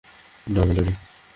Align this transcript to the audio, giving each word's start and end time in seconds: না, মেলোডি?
না, 0.47 0.61
মেলোডি? 0.67 0.93